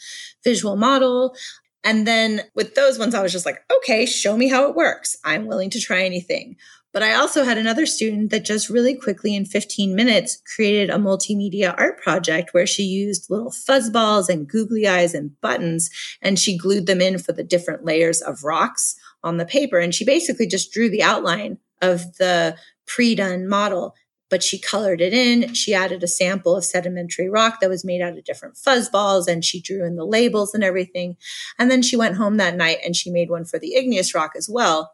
visual 0.44 0.78
model. 0.78 1.36
And 1.84 2.06
then 2.06 2.42
with 2.54 2.76
those 2.76 3.00
ones, 3.00 3.16
I 3.16 3.22
was 3.22 3.32
just 3.32 3.46
like, 3.46 3.64
okay, 3.78 4.06
show 4.06 4.38
me 4.38 4.50
how 4.50 4.70
it 4.70 4.76
works. 4.76 5.18
I'm 5.24 5.48
willing 5.48 5.70
to 5.72 5.80
try 5.80 6.04
anything. 6.04 6.58
But 6.94 7.04
I 7.04 7.14
also 7.14 7.46
had 7.46 7.58
another 7.58 7.86
student 7.86 8.32
that 8.32 8.44
just 8.44 8.70
really 8.70 8.96
quickly 8.96 9.34
in 9.34 9.46
15 9.46 9.96
minutes 9.96 10.42
created 10.56 10.90
a 10.90 10.98
multimedia 10.98 11.74
art 11.78 12.02
project 12.02 12.54
where 12.54 12.68
she 12.68 12.84
used 12.84 13.30
little 13.30 13.52
fuzzballs 13.52 14.28
and 14.28 14.48
googly 14.48 14.88
eyes 14.88 15.14
and 15.14 15.40
buttons 15.40 15.90
and 16.22 16.38
she 16.38 16.58
glued 16.58 16.88
them 16.88 17.00
in 17.00 17.18
for 17.18 17.32
the 17.32 17.46
different 17.46 17.86
layers 17.86 18.22
of 18.22 18.44
rocks 18.44 18.96
on 19.24 19.38
the 19.38 19.46
paper. 19.46 19.80
And 19.80 19.96
she 19.96 20.04
basically 20.04 20.48
just 20.48 20.74
drew 20.74 20.90
the 20.90 21.04
outline 21.04 21.60
of 21.82 22.18
the 22.18 22.58
pre 22.86 23.16
done 23.16 23.48
model 23.48 23.96
but 24.32 24.42
she 24.42 24.58
colored 24.58 25.02
it 25.02 25.14
in. 25.14 25.54
She 25.54 25.74
added 25.76 26.02
a 26.02 26.08
sample 26.08 26.56
of 26.56 26.66
sedimentary 26.66 27.30
rock 27.30 27.60
that 27.60 27.70
was 27.70 27.86
made 27.86 28.02
out 28.02 28.18
of 28.18 28.24
different 28.24 28.58
fuzz 28.58 28.90
balls 28.90 29.28
and 29.28 29.46
she 29.46 29.62
drew 29.62 29.86
in 29.86 29.98
the 29.98 30.06
labels 30.06 30.56
and 30.56 30.64
everything. 30.64 31.18
And 31.60 31.70
then 31.70 31.84
she 31.84 31.98
went 31.98 32.16
home 32.16 32.38
that 32.38 32.56
night 32.56 32.78
and 32.84 32.96
she 32.96 33.12
made 33.12 33.30
one 33.30 33.46
for 33.46 33.60
the 33.60 33.76
igneous 33.76 34.16
rock 34.16 34.32
as 34.36 34.50
well. 34.50 34.94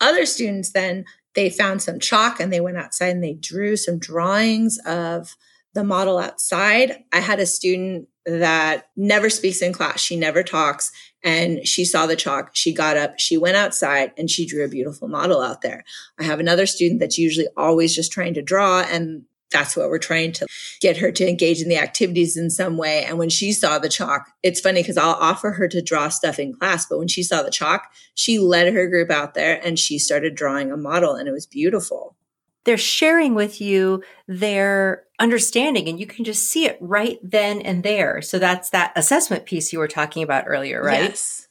Other 0.00 0.24
students 0.24 0.70
then, 0.70 1.04
they 1.34 1.50
found 1.50 1.82
some 1.82 2.00
chalk 2.00 2.40
and 2.40 2.52
they 2.52 2.60
went 2.60 2.78
outside 2.78 3.10
and 3.10 3.22
they 3.22 3.34
drew 3.34 3.76
some 3.76 3.98
drawings 3.98 4.78
of 4.86 5.36
the 5.74 5.84
model 5.84 6.18
outside. 6.18 7.04
I 7.12 7.20
had 7.20 7.38
a 7.38 7.46
student 7.46 8.08
that 8.26 8.88
never 8.96 9.30
speaks 9.30 9.62
in 9.62 9.72
class. 9.72 10.00
She 10.00 10.16
never 10.16 10.42
talks. 10.42 10.92
and 11.22 11.66
she 11.66 11.84
saw 11.84 12.06
the 12.06 12.16
chalk. 12.16 12.50
She 12.54 12.72
got 12.72 12.96
up, 12.96 13.18
she 13.18 13.36
went 13.36 13.56
outside, 13.56 14.12
and 14.16 14.30
she 14.30 14.46
drew 14.46 14.64
a 14.64 14.68
beautiful 14.68 15.08
model 15.08 15.40
out 15.40 15.60
there. 15.62 15.84
I 16.18 16.24
have 16.24 16.40
another 16.40 16.66
student 16.66 17.00
that's 17.00 17.18
usually 17.18 17.48
always 17.56 17.94
just 17.94 18.12
trying 18.12 18.34
to 18.34 18.42
draw, 18.42 18.80
and 18.82 19.24
that's 19.50 19.76
what 19.76 19.88
we're 19.88 19.98
trying 19.98 20.32
to 20.32 20.46
get 20.80 20.96
her 20.96 21.10
to 21.10 21.28
engage 21.28 21.60
in 21.60 21.68
the 21.68 21.76
activities 21.76 22.36
in 22.36 22.50
some 22.50 22.76
way. 22.76 23.04
And 23.04 23.18
when 23.18 23.28
she 23.30 23.52
saw 23.52 23.78
the 23.78 23.88
chalk, 23.88 24.30
it's 24.42 24.60
funny 24.60 24.80
because 24.80 24.96
I'll 24.96 25.10
offer 25.10 25.50
her 25.50 25.66
to 25.68 25.82
draw 25.82 26.08
stuff 26.08 26.38
in 26.38 26.54
class, 26.54 26.86
but 26.86 26.98
when 26.98 27.08
she 27.08 27.22
saw 27.22 27.42
the 27.42 27.50
chalk, 27.50 27.90
she 28.14 28.38
led 28.38 28.72
her 28.72 28.86
group 28.86 29.10
out 29.10 29.34
there 29.34 29.60
and 29.64 29.78
she 29.78 29.98
started 29.98 30.34
drawing 30.34 30.70
a 30.70 30.76
model, 30.76 31.14
and 31.14 31.28
it 31.28 31.32
was 31.32 31.46
beautiful. 31.46 32.16
They're 32.64 32.76
sharing 32.76 33.34
with 33.34 33.60
you 33.60 34.02
their 34.28 35.04
understanding, 35.18 35.88
and 35.88 35.98
you 35.98 36.06
can 36.06 36.24
just 36.24 36.46
see 36.46 36.66
it 36.66 36.78
right 36.80 37.18
then 37.22 37.60
and 37.62 37.82
there. 37.82 38.22
So 38.22 38.38
that's 38.38 38.70
that 38.70 38.92
assessment 38.96 39.46
piece 39.46 39.72
you 39.72 39.78
were 39.78 39.88
talking 39.88 40.22
about 40.22 40.44
earlier, 40.46 40.82
right? 40.82 41.10
Yes. 41.10 41.48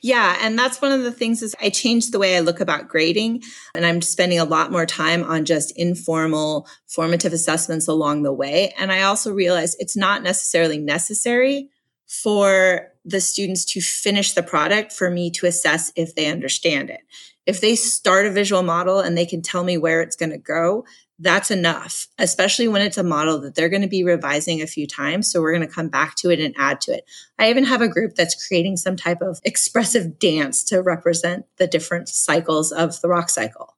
Yeah, 0.00 0.38
and 0.40 0.58
that's 0.58 0.80
one 0.80 0.92
of 0.92 1.02
the 1.02 1.12
things 1.12 1.42
is 1.42 1.56
I 1.60 1.70
changed 1.70 2.12
the 2.12 2.18
way 2.18 2.36
I 2.36 2.40
look 2.40 2.60
about 2.60 2.88
grading 2.88 3.42
and 3.74 3.84
I'm 3.84 4.00
spending 4.00 4.38
a 4.38 4.44
lot 4.44 4.70
more 4.70 4.86
time 4.86 5.24
on 5.24 5.44
just 5.44 5.76
informal 5.76 6.68
formative 6.86 7.32
assessments 7.32 7.88
along 7.88 8.22
the 8.22 8.32
way 8.32 8.72
and 8.78 8.92
I 8.92 9.02
also 9.02 9.32
realized 9.32 9.76
it's 9.78 9.96
not 9.96 10.22
necessarily 10.22 10.78
necessary 10.78 11.68
for 12.06 12.88
the 13.04 13.20
students 13.20 13.64
to 13.64 13.80
finish 13.80 14.32
the 14.32 14.42
product 14.42 14.92
for 14.92 15.10
me 15.10 15.30
to 15.30 15.46
assess 15.46 15.92
if 15.96 16.14
they 16.14 16.26
understand 16.26 16.90
it. 16.90 17.00
If 17.46 17.60
they 17.60 17.74
start 17.74 18.26
a 18.26 18.30
visual 18.30 18.62
model 18.62 19.00
and 19.00 19.16
they 19.16 19.26
can 19.26 19.42
tell 19.42 19.64
me 19.64 19.76
where 19.76 20.00
it's 20.00 20.16
going 20.16 20.30
to 20.30 20.38
go, 20.38 20.84
that's 21.18 21.50
enough, 21.50 22.08
especially 22.18 22.66
when 22.68 22.82
it's 22.82 22.98
a 22.98 23.04
model 23.04 23.40
that 23.40 23.54
they're 23.54 23.68
going 23.68 23.82
to 23.82 23.88
be 23.88 24.02
revising 24.02 24.60
a 24.60 24.66
few 24.66 24.86
times. 24.86 25.30
So 25.30 25.40
we're 25.40 25.54
going 25.54 25.66
to 25.66 25.72
come 25.72 25.88
back 25.88 26.16
to 26.16 26.30
it 26.30 26.40
and 26.40 26.54
add 26.58 26.80
to 26.82 26.92
it. 26.92 27.04
I 27.38 27.50
even 27.50 27.64
have 27.64 27.80
a 27.80 27.88
group 27.88 28.14
that's 28.14 28.46
creating 28.46 28.76
some 28.76 28.96
type 28.96 29.22
of 29.22 29.40
expressive 29.44 30.18
dance 30.18 30.64
to 30.64 30.82
represent 30.82 31.46
the 31.58 31.66
different 31.68 32.08
cycles 32.08 32.72
of 32.72 33.00
the 33.00 33.08
rock 33.08 33.30
cycle. 33.30 33.76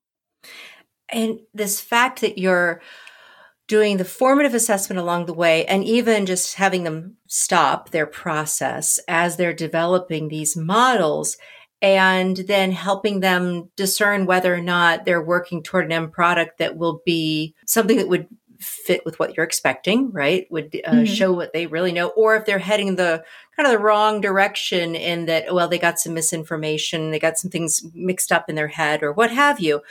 And 1.11 1.41
this 1.53 1.81
fact 1.81 2.23
that 2.23 2.39
you're 2.39 2.81
doing 3.67 3.97
the 3.97 4.05
formative 4.05 4.55
assessment 4.55 4.99
along 4.99 5.27
the 5.27 5.35
way 5.35 5.67
and 5.67 5.85
even 5.85 6.27
just 6.27 6.55
having 6.55 6.85
them 6.85 7.17
stop 7.27 7.91
their 7.91 8.07
process 8.07 8.99
as 9.09 9.37
they're 9.37 9.55
developing 9.55 10.29
these 10.29 10.57
models 10.57 11.37
and 11.85 12.39
then 12.39 12.73
helping 12.73 13.21
them 13.21 13.69
discern 13.77 14.25
whether 14.25 14.55
or 14.55 14.63
not 14.63 15.05
they're 15.05 15.23
working 15.23 15.63
toward 15.63 15.85
an 15.85 15.93
end 15.93 16.13
product 16.13 16.57
that 16.57 16.79
will 16.79 17.03
be 17.05 17.55
something 17.67 17.99
that 17.99 18.09
would 18.09 18.27
fit 18.59 19.05
with 19.05 19.19
what 19.19 19.37
you're 19.37 19.45
expecting, 19.45 20.11
right? 20.11 20.47
Would 20.51 20.81
uh, 20.83 20.91
mm-hmm. 20.91 21.05
show 21.05 21.31
what 21.31 21.53
they 21.53 21.67
really 21.67 21.93
know, 21.93 22.09
or 22.09 22.37
if 22.37 22.47
they're 22.47 22.59
heading 22.59 22.97
the 22.97 23.23
kind 23.55 23.67
of 23.67 23.73
the 23.73 23.85
wrong 23.85 24.23
direction 24.23 24.95
in 24.95 25.27
that, 25.27 25.55
well, 25.55 25.69
they 25.69 25.79
got 25.79 25.99
some 25.99 26.15
misinformation, 26.15 27.11
they 27.11 27.19
got 27.19 27.37
some 27.37 27.51
things 27.51 27.85
mixed 27.93 28.33
up 28.33 28.49
in 28.49 28.55
their 28.55 28.69
head, 28.69 29.03
or 29.03 29.13
what 29.13 29.31
have 29.31 29.61
you. 29.61 29.83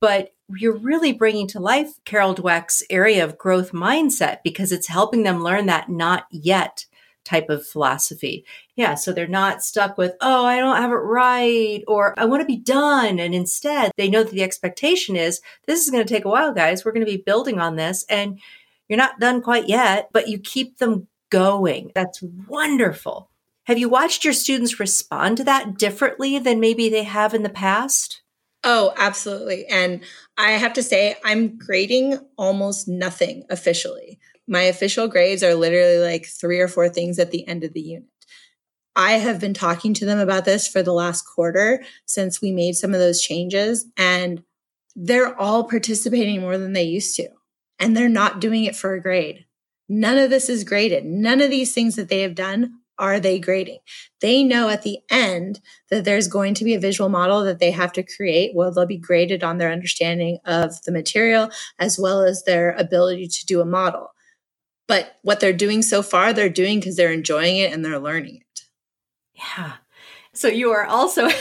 But 0.00 0.32
you're 0.48 0.78
really 0.78 1.12
bringing 1.12 1.48
to 1.48 1.58
life 1.58 1.90
Carol 2.04 2.36
Dweck's 2.36 2.84
area 2.88 3.24
of 3.24 3.36
growth 3.36 3.72
mindset 3.72 4.44
because 4.44 4.70
it's 4.70 4.86
helping 4.86 5.24
them 5.24 5.42
learn 5.42 5.66
that 5.66 5.88
not 5.88 6.26
yet 6.30 6.86
type 7.24 7.48
of 7.48 7.66
philosophy. 7.66 8.44
Yeah, 8.76 8.94
so 8.94 9.12
they're 9.12 9.26
not 9.26 9.62
stuck 9.62 9.96
with, 9.96 10.14
oh, 10.20 10.44
I 10.44 10.58
don't 10.58 10.76
have 10.76 10.90
it 10.90 10.94
right, 10.94 11.82
or 11.86 12.18
I 12.18 12.24
want 12.24 12.40
to 12.40 12.46
be 12.46 12.58
done. 12.58 13.18
And 13.18 13.34
instead, 13.34 13.92
they 13.96 14.08
know 14.08 14.22
that 14.24 14.32
the 14.32 14.42
expectation 14.42 15.16
is 15.16 15.40
this 15.66 15.82
is 15.82 15.90
going 15.90 16.04
to 16.04 16.14
take 16.14 16.24
a 16.24 16.30
while, 16.30 16.52
guys. 16.52 16.84
We're 16.84 16.92
going 16.92 17.06
to 17.06 17.12
be 17.12 17.22
building 17.24 17.58
on 17.58 17.76
this, 17.76 18.04
and 18.08 18.40
you're 18.88 18.96
not 18.96 19.20
done 19.20 19.42
quite 19.42 19.68
yet, 19.68 20.08
but 20.12 20.28
you 20.28 20.38
keep 20.38 20.78
them 20.78 21.08
going. 21.30 21.92
That's 21.94 22.22
wonderful. 22.48 23.30
Have 23.64 23.78
you 23.78 23.88
watched 23.88 24.24
your 24.24 24.34
students 24.34 24.80
respond 24.80 25.36
to 25.36 25.44
that 25.44 25.78
differently 25.78 26.38
than 26.38 26.60
maybe 26.60 26.88
they 26.88 27.04
have 27.04 27.32
in 27.32 27.42
the 27.42 27.48
past? 27.48 28.22
Oh, 28.64 28.92
absolutely. 28.96 29.66
And 29.66 30.02
I 30.36 30.52
have 30.52 30.74
to 30.74 30.82
say, 30.82 31.16
I'm 31.24 31.58
grading 31.58 32.18
almost 32.36 32.86
nothing 32.86 33.44
officially. 33.50 34.18
My 34.52 34.64
official 34.64 35.08
grades 35.08 35.42
are 35.42 35.54
literally 35.54 35.96
like 35.96 36.26
three 36.26 36.60
or 36.60 36.68
four 36.68 36.90
things 36.90 37.18
at 37.18 37.30
the 37.30 37.48
end 37.48 37.64
of 37.64 37.72
the 37.72 37.80
unit. 37.80 38.10
I 38.94 39.12
have 39.12 39.40
been 39.40 39.54
talking 39.54 39.94
to 39.94 40.04
them 40.04 40.18
about 40.18 40.44
this 40.44 40.68
for 40.68 40.82
the 40.82 40.92
last 40.92 41.22
quarter 41.22 41.82
since 42.04 42.42
we 42.42 42.52
made 42.52 42.74
some 42.74 42.92
of 42.92 43.00
those 43.00 43.22
changes, 43.22 43.86
and 43.96 44.42
they're 44.94 45.34
all 45.40 45.64
participating 45.64 46.42
more 46.42 46.58
than 46.58 46.74
they 46.74 46.82
used 46.82 47.16
to. 47.16 47.30
And 47.78 47.96
they're 47.96 48.10
not 48.10 48.42
doing 48.42 48.66
it 48.66 48.76
for 48.76 48.92
a 48.92 49.00
grade. 49.00 49.46
None 49.88 50.18
of 50.18 50.28
this 50.28 50.50
is 50.50 50.64
graded. 50.64 51.06
None 51.06 51.40
of 51.40 51.48
these 51.48 51.72
things 51.72 51.96
that 51.96 52.10
they 52.10 52.20
have 52.20 52.34
done 52.34 52.74
are 52.98 53.18
they 53.18 53.38
grading. 53.38 53.78
They 54.20 54.44
know 54.44 54.68
at 54.68 54.82
the 54.82 54.98
end 55.10 55.60
that 55.88 56.04
there's 56.04 56.28
going 56.28 56.52
to 56.54 56.64
be 56.64 56.74
a 56.74 56.78
visual 56.78 57.08
model 57.08 57.42
that 57.44 57.58
they 57.58 57.70
have 57.70 57.94
to 57.94 58.02
create. 58.02 58.52
Well, 58.54 58.70
they'll 58.70 58.84
be 58.84 58.98
graded 58.98 59.42
on 59.42 59.56
their 59.56 59.72
understanding 59.72 60.40
of 60.44 60.82
the 60.82 60.92
material 60.92 61.48
as 61.78 61.98
well 61.98 62.20
as 62.20 62.44
their 62.44 62.72
ability 62.72 63.28
to 63.28 63.46
do 63.46 63.62
a 63.62 63.64
model. 63.64 64.11
But 64.92 65.16
what 65.22 65.40
they're 65.40 65.54
doing 65.54 65.80
so 65.80 66.02
far, 66.02 66.34
they're 66.34 66.50
doing 66.50 66.78
because 66.78 66.96
they're 66.96 67.14
enjoying 67.14 67.56
it 67.56 67.72
and 67.72 67.82
they're 67.82 67.98
learning 67.98 68.42
it. 68.42 68.60
Yeah. 69.32 69.72
So 70.34 70.48
you 70.48 70.70
are 70.72 70.84
also, 70.84 71.28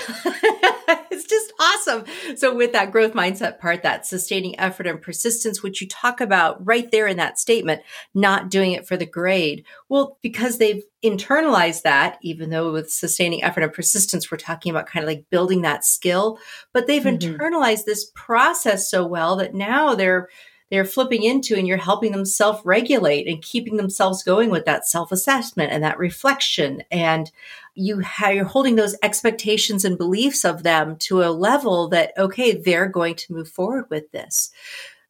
it's 1.12 1.26
just 1.26 1.52
awesome. 1.60 2.06
So 2.38 2.56
with 2.56 2.72
that 2.72 2.94
growth 2.94 3.12
mindset 3.12 3.60
part, 3.60 3.84
that 3.84 4.06
sustaining 4.06 4.58
effort 4.58 4.88
and 4.88 5.02
persistence, 5.02 5.62
which 5.62 5.82
you 5.82 5.88
talk 5.90 6.22
about 6.22 6.66
right 6.66 6.90
there 6.92 7.08
in 7.08 7.18
that 7.18 7.40
statement, 7.40 7.82
not 8.14 8.50
doing 8.50 8.72
it 8.72 8.88
for 8.88 8.96
the 8.96 9.06
grade. 9.06 9.66
Well, 9.90 10.18
because 10.22 10.58
they've 10.58 10.84
internalized 11.04 11.82
that, 11.82 12.20
even 12.22 12.52
though 12.52 12.72
with 12.72 12.90
sustaining 12.90 13.44
effort 13.44 13.64
and 13.64 13.74
persistence, 13.74 14.32
we're 14.32 14.38
talking 14.38 14.70
about 14.70 14.88
kind 14.88 15.04
of 15.04 15.10
like 15.10 15.26
building 15.30 15.64
that 15.64 15.84
skill, 15.84 16.40
but 16.72 16.88
they've 16.88 17.04
mm-hmm. 17.04 17.36
internalized 17.36 17.84
this 17.84 18.10
process 18.16 18.90
so 18.90 19.06
well 19.06 19.36
that 19.36 19.54
now 19.54 19.94
they're 19.94 20.30
they're 20.72 20.86
flipping 20.86 21.24
into 21.24 21.56
and 21.56 21.68
you're 21.68 21.78
helping 21.78 22.14
them 22.14 22.26
self 22.26 22.62
regulate 22.66 23.28
and 23.28 23.44
keeping 23.44 23.76
themselves 23.76 24.24
going 24.24 24.50
with 24.50 24.66
that 24.66 24.88
self 24.88 25.12
assessment 25.12 25.72
and 25.72 25.84
that 25.84 26.00
reflection. 26.00 26.82
And 26.90 27.30
you 27.76 28.00
have, 28.00 28.34
you're 28.34 28.46
holding 28.46 28.76
those 28.76 28.96
expectations 29.04 29.86
and 29.86 29.98
beliefs 29.98 30.46
of 30.46 30.64
them 30.64 30.96
to 31.00 31.22
a 31.22 31.30
level 31.30 31.90
that, 31.90 32.14
okay, 32.18 32.54
they're 32.54 32.88
going 32.88 33.16
to 33.16 33.34
move 33.34 33.50
forward 33.50 33.86
with 33.90 34.12
this. 34.12 34.52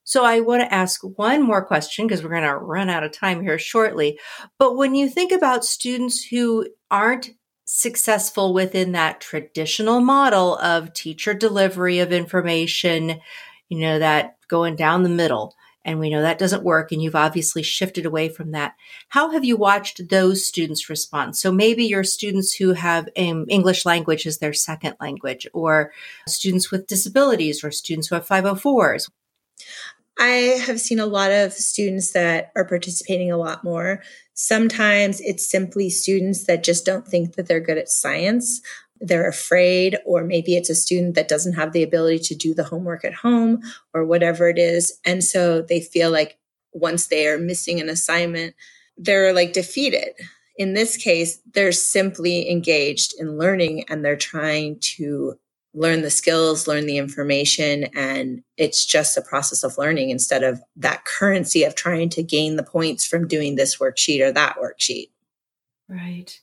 So 0.03 0.25
I 0.25 0.39
want 0.39 0.61
to 0.61 0.73
ask 0.73 1.01
one 1.03 1.43
more 1.43 1.63
question 1.63 2.07
because 2.07 2.23
we're 2.23 2.31
going 2.31 2.41
to 2.41 2.55
run 2.55 2.89
out 2.89 3.03
of 3.03 3.11
time 3.11 3.41
here 3.41 3.59
shortly. 3.59 4.19
But 4.57 4.75
when 4.75 4.95
you 4.95 5.07
think 5.07 5.31
about 5.31 5.63
students 5.63 6.23
who 6.23 6.67
aren't 6.89 7.29
successful 7.65 8.53
within 8.53 8.93
that 8.93 9.21
traditional 9.21 10.01
model 10.01 10.57
of 10.57 10.93
teacher 10.93 11.33
delivery 11.33 11.99
of 11.99 12.11
information, 12.11 13.21
you 13.69 13.79
know, 13.79 13.99
that 13.99 14.35
going 14.51 14.75
down 14.75 15.01
the 15.01 15.09
middle. 15.09 15.55
And 15.83 15.99
we 15.99 16.11
know 16.11 16.21
that 16.21 16.37
doesn't 16.37 16.63
work. 16.63 16.91
And 16.91 17.01
you've 17.01 17.15
obviously 17.15 17.63
shifted 17.63 18.05
away 18.05 18.29
from 18.29 18.51
that. 18.51 18.75
How 19.09 19.31
have 19.31 19.43
you 19.43 19.57
watched 19.57 20.09
those 20.09 20.45
students 20.45 20.89
respond? 20.89 21.35
So 21.35 21.51
maybe 21.51 21.85
your 21.85 22.03
students 22.03 22.53
who 22.53 22.73
have 22.73 23.09
um, 23.17 23.45
English 23.49 23.83
language 23.83 24.27
as 24.27 24.37
their 24.37 24.53
second 24.53 24.95
language, 25.01 25.47
or 25.53 25.91
students 26.27 26.69
with 26.69 26.85
disabilities, 26.85 27.63
or 27.63 27.71
students 27.71 28.09
who 28.09 28.15
have 28.15 28.27
504s. 28.27 29.09
I 30.19 30.59
have 30.65 30.79
seen 30.79 30.99
a 30.99 31.07
lot 31.07 31.31
of 31.31 31.53
students 31.53 32.11
that 32.11 32.51
are 32.55 32.65
participating 32.65 33.31
a 33.31 33.37
lot 33.37 33.63
more. 33.63 34.03
Sometimes 34.35 35.19
it's 35.21 35.49
simply 35.49 35.89
students 35.89 36.45
that 36.45 36.63
just 36.63 36.85
don't 36.85 37.07
think 37.07 37.35
that 37.35 37.47
they're 37.47 37.59
good 37.59 37.79
at 37.79 37.89
science 37.89 38.61
they're 39.01 39.27
afraid, 39.27 39.97
or 40.05 40.23
maybe 40.23 40.55
it's 40.55 40.69
a 40.69 40.75
student 40.75 41.15
that 41.15 41.27
doesn't 41.27 41.53
have 41.53 41.73
the 41.73 41.83
ability 41.83 42.19
to 42.19 42.35
do 42.35 42.53
the 42.53 42.63
homework 42.63 43.03
at 43.03 43.13
home 43.13 43.61
or 43.93 44.05
whatever 44.05 44.47
it 44.47 44.59
is. 44.59 44.99
And 45.03 45.23
so 45.23 45.61
they 45.61 45.81
feel 45.81 46.11
like 46.11 46.37
once 46.71 47.07
they 47.07 47.27
are 47.27 47.39
missing 47.39 47.81
an 47.81 47.89
assignment, 47.89 48.55
they're 48.97 49.33
like 49.33 49.53
defeated. 49.53 50.13
In 50.55 50.73
this 50.73 50.95
case, 50.95 51.39
they're 51.53 51.71
simply 51.71 52.49
engaged 52.49 53.15
in 53.19 53.37
learning 53.37 53.85
and 53.89 54.05
they're 54.05 54.15
trying 54.15 54.79
to 54.79 55.39
learn 55.73 56.01
the 56.01 56.09
skills, 56.09 56.67
learn 56.67 56.85
the 56.85 56.97
information, 56.97 57.85
and 57.95 58.43
it's 58.57 58.85
just 58.85 59.17
a 59.17 59.21
process 59.21 59.63
of 59.63 59.77
learning 59.77 60.09
instead 60.09 60.43
of 60.43 60.61
that 60.75 61.05
currency 61.05 61.63
of 61.63 61.75
trying 61.75 62.09
to 62.09 62.21
gain 62.21 62.57
the 62.57 62.63
points 62.63 63.05
from 63.07 63.27
doing 63.27 63.55
this 63.55 63.77
worksheet 63.77 64.21
or 64.21 64.31
that 64.33 64.57
worksheet. 64.57 65.09
Right. 65.87 66.41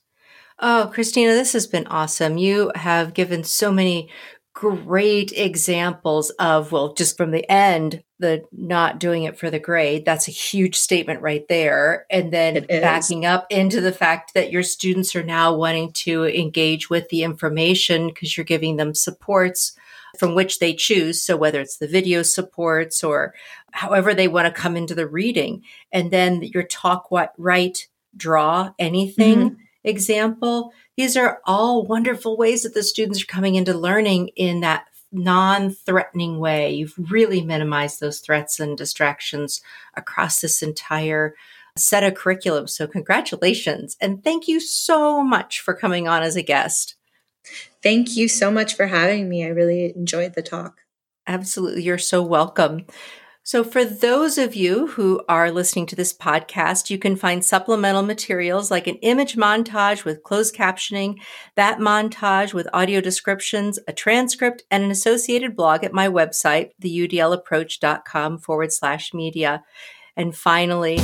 Oh, 0.61 0.91
Christina, 0.93 1.33
this 1.33 1.53
has 1.53 1.67
been 1.67 1.87
awesome. 1.87 2.37
You 2.37 2.71
have 2.75 3.13
given 3.13 3.43
so 3.43 3.71
many 3.71 4.09
great 4.53 5.31
examples 5.31 6.31
of, 6.31 6.73
well, 6.73 6.93
just 6.93 7.15
from 7.15 7.31
the 7.31 7.49
end, 7.49 8.03
the 8.17 8.43
not 8.51 8.99
doing 8.99 9.23
it 9.23 9.39
for 9.39 9.49
the 9.49 9.59
grade. 9.59 10.03
That's 10.03 10.27
a 10.27 10.31
huge 10.31 10.75
statement 10.75 11.21
right 11.21 11.47
there. 11.47 12.05
And 12.09 12.33
then 12.33 12.65
backing 12.67 13.25
up 13.25 13.47
into 13.49 13.79
the 13.79 13.93
fact 13.93 14.33
that 14.33 14.51
your 14.51 14.63
students 14.63 15.15
are 15.15 15.23
now 15.23 15.55
wanting 15.55 15.93
to 15.93 16.25
engage 16.25 16.89
with 16.89 17.07
the 17.07 17.23
information 17.23 18.09
because 18.09 18.35
you're 18.35 18.43
giving 18.43 18.75
them 18.75 18.93
supports 18.93 19.77
from 20.17 20.35
which 20.35 20.59
they 20.59 20.73
choose. 20.73 21.21
So 21.21 21.37
whether 21.37 21.61
it's 21.61 21.77
the 21.77 21.87
video 21.87 22.21
supports 22.21 23.01
or 23.01 23.33
however 23.71 24.13
they 24.13 24.27
want 24.27 24.53
to 24.53 24.61
come 24.61 24.75
into 24.75 24.95
the 24.95 25.07
reading, 25.07 25.63
and 25.93 26.11
then 26.11 26.43
your 26.43 26.63
talk, 26.63 27.11
what, 27.11 27.33
write, 27.37 27.87
draw, 28.17 28.73
anything. 28.77 29.51
Mm-hmm 29.51 29.58
example. 29.83 30.71
These 30.97 31.15
are 31.17 31.39
all 31.45 31.85
wonderful 31.85 32.37
ways 32.37 32.63
that 32.63 32.73
the 32.73 32.83
students 32.83 33.23
are 33.23 33.27
coming 33.27 33.55
into 33.55 33.73
learning 33.73 34.29
in 34.35 34.61
that 34.61 34.85
non 35.11 35.71
threatening 35.71 36.39
way. 36.39 36.71
You've 36.71 36.93
really 36.97 37.41
minimized 37.41 37.99
those 37.99 38.19
threats 38.19 38.59
and 38.59 38.77
distractions 38.77 39.61
across 39.95 40.41
this 40.41 40.61
entire 40.61 41.35
set 41.77 42.03
of 42.03 42.15
curriculum. 42.15 42.67
So, 42.67 42.87
congratulations. 42.87 43.97
And 44.01 44.23
thank 44.23 44.47
you 44.47 44.59
so 44.59 45.23
much 45.23 45.61
for 45.61 45.73
coming 45.73 46.07
on 46.07 46.23
as 46.23 46.35
a 46.35 46.43
guest. 46.43 46.95
Thank 47.81 48.15
you 48.17 48.27
so 48.27 48.51
much 48.51 48.75
for 48.75 48.87
having 48.87 49.29
me. 49.29 49.45
I 49.45 49.49
really 49.49 49.95
enjoyed 49.95 50.35
the 50.35 50.41
talk. 50.41 50.81
Absolutely. 51.25 51.83
You're 51.83 51.97
so 51.97 52.21
welcome. 52.21 52.85
So, 53.49 53.63
for 53.63 53.83
those 53.83 54.37
of 54.37 54.53
you 54.53 54.85
who 54.85 55.23
are 55.27 55.49
listening 55.49 55.87
to 55.87 55.95
this 55.95 56.13
podcast, 56.13 56.91
you 56.91 56.99
can 56.99 57.15
find 57.15 57.43
supplemental 57.43 58.03
materials 58.03 58.69
like 58.69 58.85
an 58.85 58.97
image 58.97 59.35
montage 59.37 60.05
with 60.05 60.21
closed 60.21 60.53
captioning, 60.53 61.19
that 61.55 61.79
montage 61.79 62.53
with 62.53 62.67
audio 62.73 63.01
descriptions, 63.01 63.79
a 63.87 63.91
transcript, 63.91 64.61
and 64.69 64.83
an 64.83 64.91
associated 64.91 65.55
blog 65.55 65.83
at 65.83 65.93
my 65.93 66.07
website, 66.07 66.73
theudlapproach.com 66.79 68.37
forward 68.37 68.71
slash 68.71 69.15
media. 69.15 69.63
And 70.15 70.35
finally, 70.35 70.97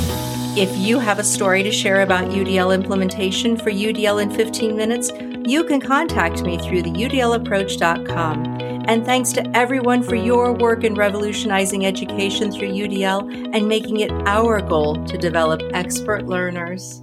if 0.56 0.70
you 0.78 1.00
have 1.00 1.18
a 1.18 1.24
story 1.24 1.64
to 1.64 1.72
share 1.72 2.02
about 2.02 2.30
UDL 2.30 2.72
implementation 2.72 3.56
for 3.56 3.72
UDL 3.72 4.22
in 4.22 4.30
15 4.30 4.76
minutes, 4.76 5.10
you 5.50 5.64
can 5.64 5.80
contact 5.80 6.44
me 6.44 6.58
through 6.58 6.82
the 6.82 6.92
udlapproach.com. 6.92 8.65
And 8.86 9.04
thanks 9.04 9.32
to 9.32 9.56
everyone 9.56 10.02
for 10.02 10.14
your 10.14 10.52
work 10.52 10.84
in 10.84 10.94
revolutionizing 10.94 11.84
education 11.84 12.52
through 12.52 12.68
UDL 12.68 13.52
and 13.52 13.68
making 13.68 14.00
it 14.00 14.12
our 14.26 14.60
goal 14.60 15.04
to 15.06 15.18
develop 15.18 15.60
expert 15.74 16.26
learners. 16.26 17.02